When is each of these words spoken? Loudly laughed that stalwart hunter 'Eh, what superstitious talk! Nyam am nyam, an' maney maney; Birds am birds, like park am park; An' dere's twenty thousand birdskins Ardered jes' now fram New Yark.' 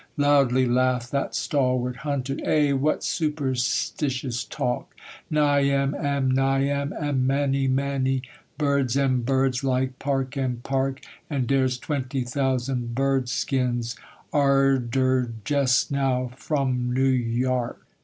Loudly 0.17 0.65
laughed 0.65 1.11
that 1.11 1.35
stalwart 1.35 1.97
hunter 1.97 2.35
'Eh, 2.43 2.71
what 2.71 3.03
superstitious 3.03 4.43
talk! 4.43 4.95
Nyam 5.29 5.93
am 5.93 6.31
nyam, 6.31 6.91
an' 6.99 7.27
maney 7.27 7.67
maney; 7.67 8.23
Birds 8.57 8.97
am 8.97 9.21
birds, 9.21 9.63
like 9.63 9.99
park 9.99 10.35
am 10.37 10.61
park; 10.63 11.01
An' 11.29 11.45
dere's 11.45 11.77
twenty 11.77 12.23
thousand 12.23 12.95
birdskins 12.95 13.95
Ardered 14.33 15.47
jes' 15.47 15.91
now 15.91 16.31
fram 16.35 16.91
New 16.91 17.03
Yark.' 17.03 17.85